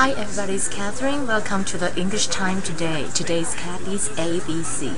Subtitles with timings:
[0.00, 1.26] Hi everybody, it's Catherine.
[1.26, 3.08] Welcome to the English time today.
[3.12, 4.94] Today's Kathy's ABC.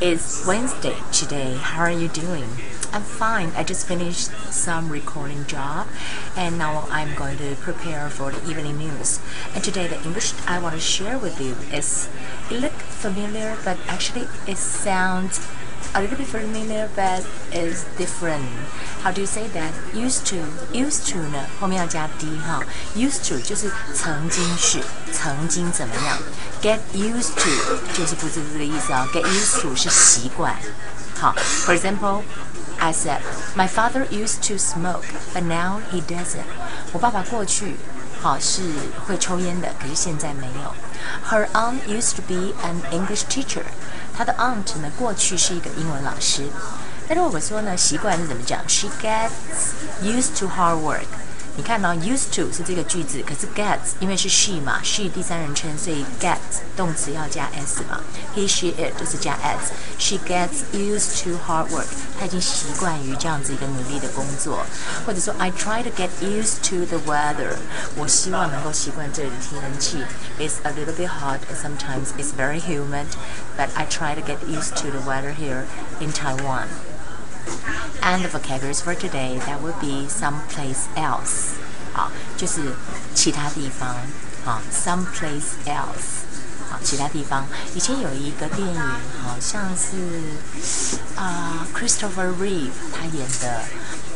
[0.00, 1.56] It's Wednesday today.
[1.56, 2.48] How are you doing?
[2.92, 3.50] I'm fine.
[3.56, 5.88] I just finished some recording job
[6.36, 9.18] and now I'm going to prepare for the evening news.
[9.52, 12.08] And today the English I want to share with you is
[12.48, 15.44] it look familiar but actually it sounds
[15.93, 18.45] a little bit familiar but is different.
[19.03, 19.71] How do you say that?
[19.93, 20.37] Used to,
[20.71, 22.63] used to 呢后面要加 d 哈，
[22.95, 24.79] used to 就是曾经是，
[25.11, 26.17] 曾经怎么样？
[26.61, 27.49] Get used to
[27.93, 30.55] 就是不是这个意思啊、哦、，Get used to 是习惯。
[31.17, 33.19] 好，For example。I said,
[33.55, 35.05] my father used to smoke,
[35.35, 36.41] but now he doesn't.
[36.93, 37.75] 我爸爸过去
[38.40, 38.62] 是
[39.06, 40.74] 会抽烟的，可是现在没有。
[41.30, 43.64] Her aunt used to be an English teacher.
[44.16, 46.44] 她的 aunt 呢，过去是一个英文老师。
[47.06, 49.30] 但是我说呢，习惯是怎么讲？She gets
[50.02, 51.06] used to hard work.
[51.57, 57.99] 你看到 used to 是这个句子，可是 gets 因为是 she 嘛，she 第三人称，所以 gets 动词要加 s 嘛，
[58.33, 64.65] he she it 就是加 s。She gets used to hard work，她已经习惯于这样子一个努力的工作。
[65.05, 67.57] 或者说 I try to get used to the weather，
[67.95, 69.97] 我希望能够习惯这里的天气。
[70.39, 73.07] It's a little bit hot and sometimes it's very humid,
[73.57, 75.65] but I try to get used to the weather here
[75.99, 76.67] in Taiwan.
[78.01, 81.53] And the vocabularies for today that would be someplace else，
[81.93, 82.73] 好，就是
[83.13, 83.95] 其他地方，
[84.43, 86.25] 啊，someplace else，
[86.69, 87.45] 好，其他地方。
[87.75, 88.81] 以前有一个电影，
[89.23, 90.19] 好像是
[91.15, 93.63] 啊，Christopher Reeve 他演的，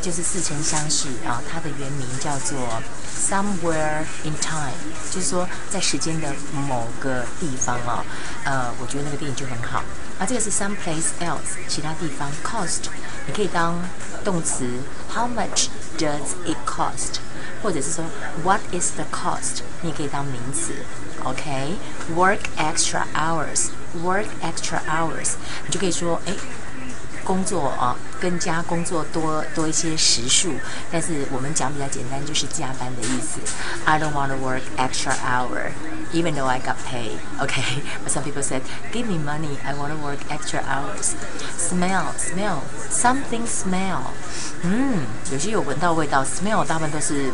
[0.00, 2.58] 就是似曾相识啊，它的原名叫做
[3.18, 4.72] Somewhere in Time，
[5.10, 8.04] 就是说在时间的某个地方啊，
[8.44, 9.82] 呃，我觉得那个电影就很好。
[10.18, 12.30] 啊，这个是 someplace else，其他地方。
[12.42, 12.84] Cost，
[13.26, 13.78] 你可以当
[14.24, 14.64] 动词
[15.12, 17.18] ，How much does it cost？
[17.62, 18.04] 或者是说
[18.44, 19.62] What is the cost？
[19.82, 20.72] 你也可以当名词。
[21.24, 25.32] OK，work extra hours，work extra hours，
[25.66, 26.34] 你就可以说，哎。
[27.28, 30.54] 工作啊，更加工作多多一些时数，
[30.90, 33.38] 但是我们讲比较简单，就是加班的意思。
[33.84, 35.72] I don't want to work extra hour,
[36.14, 37.18] even though I got paid.
[37.38, 39.58] Okay, but some people said, "Give me money.
[39.62, 41.12] I want to work extra hours."
[41.58, 44.04] Smell, smell, something smell.
[44.62, 47.30] 嗯，有些有闻到味道，smell 大部分都是。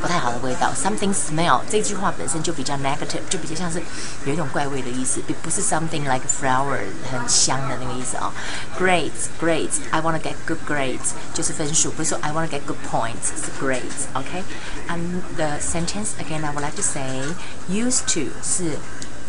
[0.00, 3.82] 不太好的味道，something smell 这句话本身就比较 negative，就比较像是
[4.26, 6.78] 有一种怪味的意思，不是 something like flower
[7.10, 8.32] 很香的那个意思啊。
[8.78, 16.10] Grades，grades，I want to get good grades 就是分数，不是说 I want to get good points，是 grades，OK？And the sentence
[16.18, 17.22] again I would like to say
[17.68, 18.78] used to 是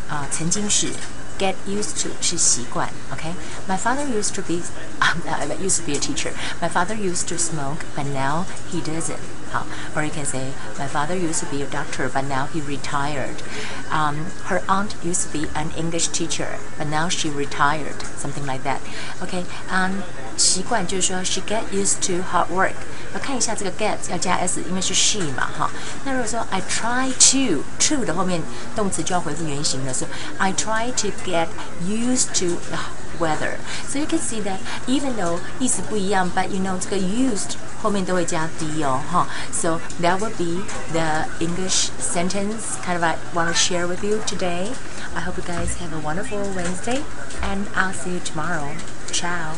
[0.09, 0.89] 啊曾经是。
[1.37, 4.61] get used to 是习惯，OK。My father used to be,
[5.01, 6.31] um, uh, used to be a teacher.
[6.61, 9.19] My father used to smoke, but now he doesn't.
[9.51, 13.37] 好，or you can say my father used to be a doctor, but now he retired.
[13.89, 18.03] Um, her aunt used to be an English teacher, but now she retired.
[18.19, 18.79] Something like that.
[19.21, 20.03] OK，嗯、um,，
[20.37, 22.73] 习惯就是说 she get used to hard work。
[23.13, 25.71] 要看一下这个 get 要加 s，因为是 she 嘛，哈。
[26.03, 28.41] 那如果说 I try to to 的后面
[28.75, 31.47] 动词就要回复原形了，所以 I try to get
[31.81, 32.79] used to the
[33.19, 33.57] weather.
[33.87, 34.57] So you can see that
[34.87, 39.27] even though 意思不一样，but you know 这个 used 后面都会加 d 哦，哈。
[39.51, 44.73] So that would be the English sentence kind of I want to share with you today.
[45.15, 47.03] I hope you guys have a wonderful Wednesday,
[47.41, 48.75] and I'll see you tomorrow.
[49.11, 49.53] Ciao.